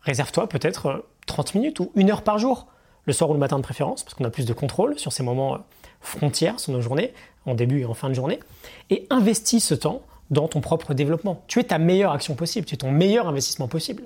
Réserve-toi 0.01 0.49
peut-être 0.49 1.05
30 1.27 1.55
minutes 1.55 1.81
ou 1.81 1.91
une 1.95 2.11
heure 2.11 2.23
par 2.23 2.39
jour, 2.39 2.67
le 3.05 3.13
soir 3.13 3.31
ou 3.31 3.35
le 3.35 3.39
matin 3.39 3.57
de 3.57 3.63
préférence, 3.63 4.03
parce 4.03 4.15
qu'on 4.15 4.25
a 4.25 4.31
plus 4.31 4.47
de 4.47 4.53
contrôle 4.53 4.99
sur 4.99 5.13
ces 5.13 5.23
moments 5.23 5.55
euh, 5.55 5.59
frontières 6.01 6.61
sur 6.61 6.73
nos 6.73 6.81
journées, 6.81 7.13
en 7.47 7.55
début 7.55 7.81
et 7.81 7.85
en 7.85 7.95
fin 7.95 8.09
de 8.09 8.15
journée, 8.15 8.41
et 8.91 9.07
investis 9.11 9.65
ce 9.65 9.75
temps 9.75 10.03
dans 10.31 10.49
ton 10.49 10.61
propre 10.61 10.95
développement. 10.95 11.43
Tu 11.47 11.61
es 11.61 11.65
ta 11.65 11.79
meilleure 11.79 12.13
action 12.13 12.35
possible, 12.35 12.67
tu 12.67 12.75
es 12.75 12.79
ton 12.79 12.91
meilleur 12.91 13.29
investissement 13.29 13.69
possible. 13.69 14.05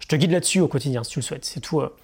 Je 0.00 0.06
te 0.08 0.16
guide 0.16 0.32
là-dessus 0.32 0.60
au 0.60 0.68
quotidien 0.68 1.04
si 1.04 1.12
tu 1.12 1.18
le 1.20 1.22
souhaites. 1.22 1.44
C'est 1.44 1.60
tout, 1.60 1.80
euh, 1.80 1.94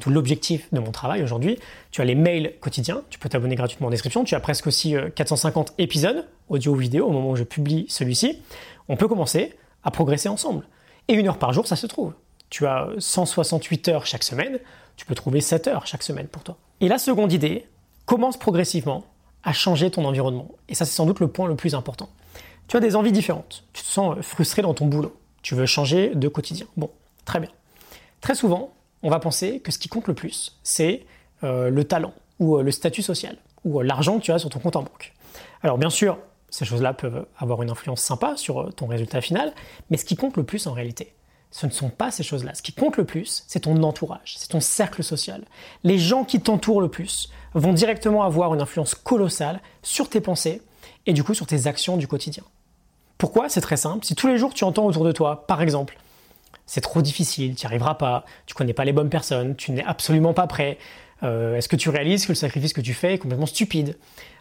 tout 0.00 0.10
l'objectif 0.10 0.72
de 0.72 0.80
mon 0.80 0.90
travail 0.90 1.22
aujourd'hui. 1.22 1.58
Tu 1.90 2.00
as 2.00 2.04
les 2.04 2.14
mails 2.14 2.54
quotidiens, 2.60 3.02
tu 3.10 3.18
peux 3.18 3.28
t'abonner 3.28 3.54
gratuitement 3.54 3.88
en 3.88 3.90
description. 3.90 4.24
Tu 4.24 4.34
as 4.34 4.40
presque 4.40 4.66
aussi 4.66 4.94
450 5.14 5.70
euh, 5.70 5.72
épisodes, 5.78 6.26
audio 6.48 6.72
ou 6.72 6.76
vidéo, 6.76 7.06
au 7.06 7.12
moment 7.12 7.30
où 7.30 7.36
je 7.36 7.44
publie 7.44 7.86
celui-ci. 7.88 8.40
On 8.88 8.96
peut 8.96 9.08
commencer 9.08 9.54
à 9.82 9.90
progresser 9.90 10.28
ensemble. 10.28 10.66
Et 11.08 11.14
une 11.14 11.28
heure 11.28 11.38
par 11.38 11.52
jour, 11.52 11.66
ça 11.66 11.76
se 11.76 11.86
trouve 11.86 12.14
tu 12.54 12.66
as 12.66 12.88
168 12.98 13.88
heures 13.88 14.06
chaque 14.06 14.22
semaine, 14.22 14.60
tu 14.96 15.06
peux 15.06 15.16
trouver 15.16 15.40
7 15.40 15.66
heures 15.66 15.88
chaque 15.88 16.04
semaine 16.04 16.28
pour 16.28 16.44
toi. 16.44 16.56
Et 16.80 16.86
la 16.86 16.98
seconde 16.98 17.32
idée, 17.32 17.66
commence 18.06 18.36
progressivement 18.36 19.04
à 19.42 19.52
changer 19.52 19.90
ton 19.90 20.04
environnement. 20.04 20.48
Et 20.68 20.74
ça, 20.76 20.84
c'est 20.84 20.94
sans 20.94 21.04
doute 21.04 21.18
le 21.18 21.26
point 21.26 21.48
le 21.48 21.56
plus 21.56 21.74
important. 21.74 22.10
Tu 22.68 22.76
as 22.76 22.80
des 22.80 22.94
envies 22.94 23.10
différentes. 23.10 23.64
Tu 23.72 23.82
te 23.82 23.88
sens 23.88 24.20
frustré 24.20 24.62
dans 24.62 24.72
ton 24.72 24.86
boulot. 24.86 25.16
Tu 25.42 25.56
veux 25.56 25.66
changer 25.66 26.14
de 26.14 26.28
quotidien. 26.28 26.66
Bon, 26.76 26.90
très 27.24 27.40
bien. 27.40 27.50
Très 28.20 28.36
souvent, 28.36 28.72
on 29.04 29.10
va 29.10 29.20
penser 29.20 29.60
que 29.60 29.70
ce 29.70 29.78
qui 29.78 29.88
compte 29.88 30.08
le 30.08 30.14
plus, 30.14 30.58
c'est 30.64 31.04
euh, 31.44 31.70
le 31.70 31.84
talent 31.84 32.14
ou 32.40 32.56
euh, 32.56 32.62
le 32.62 32.72
statut 32.72 33.02
social 33.02 33.36
ou 33.64 33.80
l'argent 33.80 34.18
que 34.18 34.24
tu 34.24 34.32
as 34.32 34.38
sur 34.38 34.50
ton 34.50 34.58
compte 34.58 34.76
en 34.76 34.82
banque. 34.82 35.12
Alors 35.62 35.78
bien 35.78 35.90
sûr, 35.90 36.18
ces 36.50 36.64
choses-là 36.64 36.92
peuvent 36.92 37.26
avoir 37.38 37.62
une 37.62 37.70
influence 37.70 38.00
sympa 38.00 38.34
sur 38.36 38.74
ton 38.74 38.86
résultat 38.86 39.20
final, 39.20 39.52
mais 39.90 39.96
ce 39.96 40.04
qui 40.04 40.16
compte 40.16 40.36
le 40.36 40.42
plus 40.42 40.66
en 40.66 40.72
réalité, 40.72 41.14
ce 41.50 41.66
ne 41.66 41.70
sont 41.70 41.88
pas 41.88 42.10
ces 42.10 42.22
choses-là. 42.22 42.54
Ce 42.54 42.62
qui 42.62 42.72
compte 42.72 42.96
le 42.96 43.04
plus, 43.04 43.44
c'est 43.46 43.60
ton 43.60 43.80
entourage, 43.82 44.34
c'est 44.38 44.48
ton 44.48 44.60
cercle 44.60 45.04
social. 45.04 45.44
Les 45.84 45.98
gens 45.98 46.24
qui 46.24 46.40
t'entourent 46.40 46.80
le 46.80 46.88
plus 46.88 47.30
vont 47.54 47.72
directement 47.72 48.24
avoir 48.24 48.52
une 48.54 48.60
influence 48.60 48.94
colossale 48.94 49.60
sur 49.82 50.08
tes 50.08 50.20
pensées 50.20 50.62
et 51.06 51.12
du 51.12 51.22
coup 51.22 51.32
sur 51.32 51.46
tes 51.46 51.66
actions 51.66 51.96
du 51.96 52.08
quotidien. 52.08 52.42
Pourquoi? 53.18 53.48
C'est 53.48 53.60
très 53.60 53.76
simple. 53.76 54.04
Si 54.04 54.14
tous 54.14 54.26
les 54.26 54.36
jours 54.36 54.52
tu 54.52 54.64
entends 54.64 54.84
autour 54.86 55.04
de 55.04 55.12
toi, 55.12 55.46
par 55.46 55.62
exemple, 55.62 55.96
c'est 56.66 56.80
trop 56.80 57.02
difficile, 57.02 57.54
tu 57.54 57.64
n'y 57.64 57.66
arriveras 57.66 57.94
pas, 57.94 58.24
tu 58.46 58.54
connais 58.54 58.72
pas 58.72 58.84
les 58.84 58.92
bonnes 58.92 59.10
personnes, 59.10 59.54
tu 59.56 59.72
n'es 59.72 59.84
absolument 59.84 60.32
pas 60.32 60.46
prêt, 60.46 60.78
euh, 61.22 61.56
est-ce 61.56 61.68
que 61.68 61.76
tu 61.76 61.88
réalises 61.90 62.26
que 62.26 62.32
le 62.32 62.36
sacrifice 62.36 62.72
que 62.72 62.80
tu 62.80 62.94
fais 62.94 63.14
est 63.14 63.18
complètement 63.18 63.46
stupide? 63.46 63.96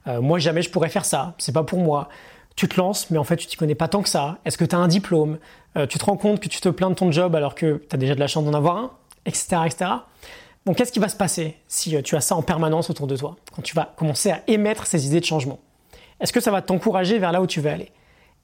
Euh, 0.08 0.22
Moi 0.22 0.40
jamais 0.40 0.62
je 0.62 0.70
pourrais 0.70 0.90
faire 0.90 1.06
ça, 1.06 1.36
c'est 1.38 1.54
pas 1.54 1.64
pour 1.64 1.80
moi. 1.80 2.10
Tu 2.56 2.68
te 2.68 2.80
lances, 2.80 3.10
mais 3.10 3.18
en 3.18 3.24
fait 3.24 3.38
tu 3.38 3.48
t'y 3.48 3.58
connais 3.58 3.76
pas 3.76 3.88
tant 3.88 4.02
que 4.02 4.10
ça. 4.10 4.38
Est-ce 4.46 4.58
que 4.58 4.66
tu 4.66 4.76
as 4.76 4.80
un 4.80 4.88
diplôme? 4.88 5.40
Euh, 5.78 5.88
Tu 5.88 5.98
te 5.98 6.06
rends 6.06 6.18
compte 6.18 6.40
que 6.40 6.48
tu 6.48 6.62
te 6.62 6.70
plains 6.70 6.90
de 6.90 6.96
ton 6.96 7.12
job 7.12 7.36
alors 7.36 7.56
que 7.56 7.82
tu 7.90 7.96
as 7.96 7.98
déjà 7.98 8.16
de 8.16 8.20
la 8.20 8.28
chance 8.28 8.44
d'en 8.46 8.54
avoir 8.54 8.78
un, 8.78 8.92
etc., 9.26 9.58
etc. 9.66 9.86
Donc 10.66 10.78
qu'est-ce 10.78 10.92
qui 10.92 11.00
va 11.00 11.10
se 11.10 11.18
passer 11.18 11.58
si 11.68 12.02
tu 12.04 12.16
as 12.16 12.22
ça 12.22 12.36
en 12.36 12.42
permanence 12.42 12.90
autour 12.90 13.08
de 13.08 13.18
toi 13.18 13.36
Quand 13.56 13.62
tu 13.62 13.76
vas 13.76 13.94
commencer 13.98 14.32
à 14.32 14.42
émettre 14.48 14.86
ces 14.86 15.08
idées 15.08 15.20
de 15.20 15.26
changement? 15.26 15.60
Est-ce 16.20 16.32
que 16.32 16.40
ça 16.40 16.52
va 16.52 16.62
t'encourager 16.62 17.20
vers 17.20 17.32
là 17.32 17.42
où 17.42 17.48
tu 17.48 17.60
veux 17.60 17.70
aller? 17.70 17.92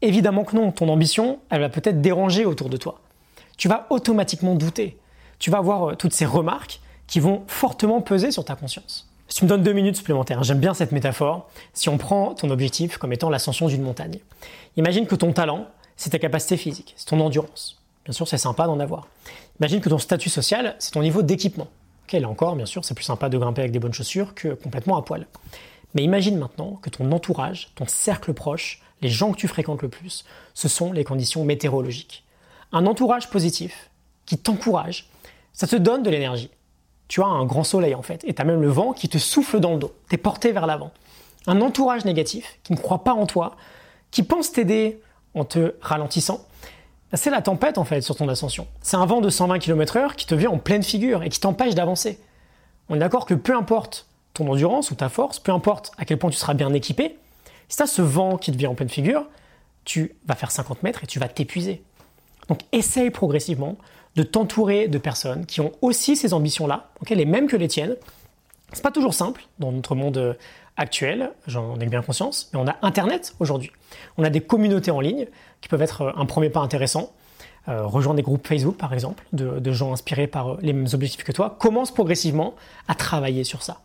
Évidemment 0.01 0.43
que 0.43 0.55
non. 0.55 0.71
Ton 0.71 0.89
ambition, 0.89 1.39
elle 1.50 1.62
va 1.62 1.69
peut-être 1.69 2.01
déranger 2.01 2.45
autour 2.45 2.69
de 2.69 2.77
toi 2.77 3.00
tu 3.60 3.68
vas 3.68 3.86
automatiquement 3.89 4.56
douter. 4.56 4.98
Tu 5.38 5.51
vas 5.51 5.58
avoir 5.58 5.89
euh, 5.89 5.96
toutes 5.96 6.13
ces 6.13 6.25
remarques 6.25 6.80
qui 7.08 7.20
vont 7.20 7.44
fortement 7.48 8.00
peser 8.01 8.32
sur 8.32 8.46
ta 8.46 8.56
conscience. 8.56 9.08
Si 9.28 9.39
tu 9.39 9.44
me 9.44 9.50
donnes 9.50 9.63
deux 9.63 9.74
minutes 9.74 9.98
supplémentaires, 9.98 10.42
j'aime 10.44 10.60
bien 10.60 10.74
cette 10.74 10.94
métaphore, 10.94 11.50
si 11.74 11.89
on 11.89 11.98
prend 11.98 12.34
ton 12.34 12.50
objectif 12.51 12.98
comme 12.98 13.12
étant 13.12 13.30
l'ascension 13.30 13.68
d'une 13.68 13.82
montagne. 13.82 14.20
Imagine 14.78 15.06
que 15.06 15.16
ton 15.16 15.34
talent, 15.34 15.68
c'est 15.98 16.12
ta 16.12 16.20
capacité 16.20 16.56
physique, 16.56 16.94
c'est 16.96 17.08
ton 17.08 17.20
endurance. 17.20 17.82
Bien 18.06 18.13
sûr, 18.13 18.30
c'est 18.30 18.38
sympa 18.38 18.66
d'en 18.66 18.80
avoir. 18.80 19.08
Imagine 19.60 19.82
que 19.82 19.89
ton 19.89 19.98
statut 19.98 20.30
social, 20.30 20.75
c'est 20.80 20.92
ton 20.92 21.01
niveau 21.01 21.22
d'équipement. 21.22 21.68
Ok, 22.08 22.13
là 22.13 22.30
encore, 22.30 22.56
bien 22.56 22.66
sûr, 22.66 22.86
c'est 22.86 22.94
plus 22.94 23.04
sympa 23.04 23.28
de 23.28 23.38
grimper 23.38 23.62
avec 23.62 23.74
des 23.74 23.80
bonnes 23.80 23.94
chaussures 23.94 24.36
que 24.36 24.54
complètement 24.54 24.96
à 24.96 25.01
poil. 25.01 25.28
Mais 25.96 26.04
imagine 26.04 26.38
maintenant 26.38 26.80
que 26.82 26.89
ton 26.89 27.12
entourage, 27.12 27.72
ton 27.75 27.86
cercle 27.88 28.34
proche, 28.34 28.82
les 29.01 29.10
gens 29.10 29.34
que 29.34 29.38
tu 29.38 29.50
fréquentes 29.50 29.82
le 29.82 29.89
plus, 29.89 30.24
ce 30.54 30.70
sont 30.70 30.94
les 30.94 31.04
conditions 31.04 31.44
météorologiques 31.44 32.24
un 32.72 32.86
entourage 32.86 33.30
positif 33.30 33.90
qui 34.26 34.38
t'encourage, 34.38 35.10
ça 35.54 35.68
te 35.68 35.76
donne 35.76 36.04
de 36.04 36.10
l'énergie. 36.10 36.52
Tu 37.08 37.22
as 37.22 37.26
un 37.26 37.46
grand 37.46 37.64
soleil 37.64 37.96
en 37.96 38.02
fait, 38.02 38.24
et 38.26 38.34
tu 38.34 38.42
as 38.42 38.46
même 38.46 38.62
le 38.62 38.70
vent 38.70 38.94
qui 38.94 39.10
te 39.10 39.18
souffle 39.18 39.60
dans 39.60 39.74
le 39.74 39.80
dos, 39.80 39.94
tu 40.10 40.16
es 40.16 40.18
porté 40.18 40.52
vers 40.52 40.68
l'avant. 40.68 40.92
Un 41.48 41.62
entourage 41.62 42.06
négatif 42.06 42.60
qui 42.64 42.74
ne 42.74 42.78
croit 42.78 43.04
pas 43.04 43.14
en 43.14 43.26
toi, 43.26 43.56
qui 44.12 44.24
pense 44.24 44.52
t'aider 44.52 45.02
en 45.34 45.46
te 45.46 45.74
ralentissant, 45.82 46.46
bah, 47.12 47.18
c'est 47.18 47.32
la 47.32 47.42
tempête 47.42 47.78
en 47.78 47.86
fait 47.86 48.02
sur 48.02 48.16
ton 48.16 48.28
ascension. 48.28 48.68
C'est 48.82 48.98
un 48.98 49.06
vent 49.06 49.22
de 49.22 49.30
120 49.30 49.58
km/h 49.60 50.16
qui 50.16 50.28
te 50.28 50.36
vient 50.36 50.52
en 50.52 50.60
pleine 50.60 50.84
figure 50.84 51.24
et 51.24 51.30
qui 51.30 51.40
t'empêche 51.40 51.74
d'avancer. 51.74 52.20
On 52.90 52.96
est 52.96 53.00
d'accord 53.00 53.26
que 53.26 53.34
peu 53.34 53.56
importe 53.56 54.08
ton 54.34 54.48
endurance 54.48 54.92
ou 54.92 54.96
ta 54.96 55.10
force, 55.10 55.40
peu 55.40 55.52
importe 55.52 55.92
à 55.98 56.06
quel 56.06 56.20
point 56.20 56.30
tu 56.30 56.38
seras 56.38 56.54
bien 56.54 56.72
équipé, 56.74 57.18
si 57.68 57.78
tu 57.78 57.84
as 57.84 57.88
ce 57.88 58.02
vent 58.02 58.38
qui 58.38 58.52
te 58.52 58.58
vient 58.58 58.70
en 58.70 58.76
pleine 58.76 58.90
figure, 58.90 59.26
tu 59.86 60.16
vas 60.26 60.36
faire 60.36 60.52
50 60.52 60.84
mètres 60.84 61.04
et 61.04 61.08
tu 61.08 61.20
vas 61.20 61.28
t'épuiser. 61.28 61.84
Donc 62.50 62.60
essaye 62.72 63.12
progressivement 63.12 63.77
de 64.15 64.24
t'entourer 64.24 64.88
de 64.88 64.98
personnes 64.98 65.46
qui 65.46 65.62
ont 65.62 65.72
aussi 65.82 66.15
ces 66.15 66.34
ambitions-là, 66.34 66.89
les 67.10 67.25
mêmes 67.25 67.48
que 67.48 67.56
les 67.56 67.68
tiennes. 67.68 67.96
C'est 68.74 68.84
pas 68.84 68.91
toujours 68.91 69.13
simple 69.13 69.46
dans 69.60 69.72
notre 69.72 69.96
monde 69.96 70.18
euh, 70.18 70.34
actuel, 70.77 71.32
j'en 71.48 71.79
ai 71.79 71.86
bien 71.86 72.01
conscience, 72.01 72.50
mais 72.53 72.60
on 72.60 72.68
a 72.68 72.75
Internet 72.82 73.36
aujourd'hui. 73.39 73.72
On 74.18 74.24
a 74.24 74.29
des 74.29 74.41
communautés 74.41 74.91
en 74.91 75.00
ligne 75.00 75.27
qui 75.62 75.70
peuvent 75.70 75.82
être 75.82 76.01
euh, 76.01 76.12
un 76.15 76.25
premier 76.25 76.50
pas 76.50 76.60
intéressant. 76.60 77.12
Euh, 77.68 77.86
rejoindre 77.86 78.18
des 78.18 78.24
groupes 78.24 78.48
Facebook 78.48 78.77
par 78.77 78.94
exemple, 78.94 79.24
de, 79.34 79.72
gens 79.72 79.91
inspirés 79.91 80.27
par 80.27 80.58
les 80.62 80.74
mêmes 80.74 80.88
objectifs 80.94 81.24
que 81.24 81.32
toi. 81.32 81.56
Commence 81.60 81.91
progressivement 81.91 82.56
à 82.88 82.96
travailler 82.96 83.44
sur 83.44 83.63
ça. 83.63 83.82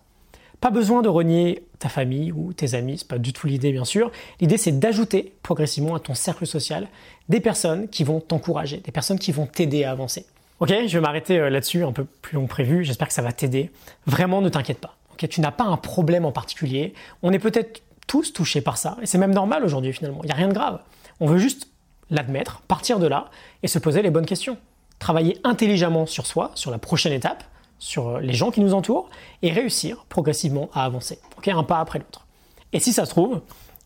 Pas 0.65 0.71
besoin 0.71 1.03
de 1.03 1.11
renier 1.11 1.63
ta 1.79 1.91
famille 1.91 2.33
ou 2.33 2.55
tes 2.55 2.73
amis, 2.73 2.97
c'est 2.97 3.07
pas 3.07 3.19
du 3.19 3.35
tout 3.35 3.47
l'idée 3.47 3.71
bien 3.71 3.85
sûr. 3.85 4.11
L'idée 4.41 4.57
c'est 4.57 4.73
d'ajouter 4.73 5.35
progressivement 5.43 5.95
à 5.95 6.01
ton 6.01 6.15
cercle 6.15 6.47
social 6.47 6.89
des 7.29 7.41
personnes 7.41 7.87
qui 7.87 8.03
vont 8.03 8.19
t'encourager, 8.19 8.79
des 8.79 8.91
personnes 8.91 9.19
qui 9.19 9.31
vont 9.31 9.45
t'aider 9.45 9.85
à 9.85 9.91
avancer. 9.91 10.25
Ok, 10.61 10.73
je 10.87 10.97
vais 10.97 11.03
m'arrêter 11.03 11.39
euh, 11.39 11.51
là-dessus 11.51 11.85
un 11.85 11.93
peu 11.93 12.05
plus 12.05 12.37
long 12.37 12.45
que 12.45 12.49
prévu, 12.49 12.83
j'espère 12.83 13.09
que 13.09 13.13
ça 13.13 13.21
va 13.21 13.33
t'aider. 13.33 13.71
Vraiment 14.07 14.41
ne 14.41 14.49
t'inquiète 14.49 14.79
pas. 14.79 14.97
Tu 15.19 15.43
n'as 15.43 15.51
pas 15.51 15.65
un 15.65 15.77
problème 15.77 16.25
en 16.25 16.33
particulier. 16.33 16.95
On 17.23 17.35
est 17.35 17.39
peut-être 17.39 17.83
tous 18.07 18.33
touchés 18.33 18.63
par 18.63 18.79
ça, 18.79 18.97
et 19.03 19.07
c'est 19.07 19.19
même 19.19 19.35
normal 19.35 19.67
aujourd'hui 19.67 19.93
finalement, 19.93 20.21
il 20.23 20.29
n'y 20.29 20.33
a 20.33 20.37
rien 20.37 20.49
de 20.49 20.55
grave. 20.55 20.81
On 21.21 21.27
veut 21.27 21.37
juste 21.37 21.69
l'admettre, 22.09 22.63
partir 22.63 22.99
de 22.99 23.07
là 23.07 23.27
et 23.63 23.69
se 23.69 23.79
poser 23.79 24.01
les 24.01 24.09
bonnes 24.09 24.25
questions. 24.25 24.57
Travailler 24.99 25.37
intelligemment 25.45 26.07
sur 26.07 26.25
soi, 26.25 26.53
sur 26.55 26.71
la 26.71 26.79
prochaine 26.79 27.13
étape, 27.13 27.45
sur 27.79 28.09
euh, 28.09 28.21
les 28.21 28.33
gens 28.33 28.51
qui 28.51 28.61
nous 28.61 28.75
entourent 28.75 29.11
et 29.43 29.53
réussir 29.53 30.05
progressivement 30.09 30.71
à 30.73 30.85
avancer, 30.85 31.19
un 31.47 31.63
pas 31.63 31.81
après 31.81 31.99
l'autre. 31.99 32.27
Et 32.73 32.81
si 32.81 32.93
ça 32.93 33.05
se 33.05 33.11
trouve, 33.11 33.41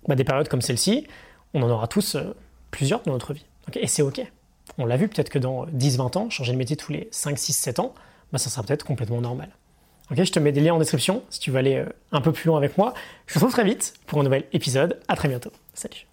bah, 0.06 0.14
des 0.14 0.24
périodes 0.24 0.48
comme 0.48 0.62
celle-ci, 0.62 1.06
on 1.54 1.62
en 1.62 1.70
aura 1.70 1.88
tous 1.88 2.14
euh, 2.14 2.34
plusieurs 2.70 3.02
dans 3.02 3.12
notre 3.12 3.32
vie. 3.32 3.44
et 3.74 3.86
c'est 3.86 4.02
ok. 4.02 4.20
On 4.76 4.86
l'a 4.86 4.96
vu, 4.96 5.08
peut-être 5.08 5.30
que 5.30 5.38
dans 5.38 5.66
10-20 5.66 6.18
ans, 6.18 6.30
changer 6.30 6.52
de 6.52 6.58
métier 6.58 6.76
tous 6.76 6.92
les 6.92 7.08
5, 7.10 7.38
6, 7.38 7.52
7 7.52 7.78
ans, 7.80 7.94
bah, 8.32 8.38
ça 8.38 8.50
sera 8.50 8.62
peut-être 8.62 8.84
complètement 8.84 9.20
normal. 9.20 9.50
je 10.10 10.22
te 10.22 10.38
mets 10.38 10.52
des 10.52 10.60
liens 10.60 10.74
en 10.74 10.78
description 10.78 11.22
si 11.30 11.40
tu 11.40 11.50
veux 11.50 11.58
aller 11.58 11.76
euh, 11.76 11.88
un 12.12 12.20
peu 12.20 12.32
plus 12.32 12.46
loin 12.46 12.58
avec 12.58 12.78
moi. 12.78 12.94
Je 13.26 13.34
te 13.34 13.38
retrouve 13.38 13.52
très 13.52 13.64
vite 13.64 13.94
pour 14.06 14.20
un 14.20 14.22
nouvel 14.22 14.44
épisode. 14.52 15.00
À 15.08 15.16
très 15.16 15.28
bientôt. 15.28 15.52
Salut. 15.74 16.08